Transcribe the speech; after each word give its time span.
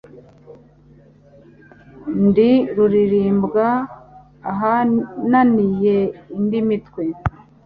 ndi 2.25 2.51
rulirimbwa 2.75 3.67
ahananiye 4.51 5.95
indi 6.37 6.59
mitwe. 6.67 7.03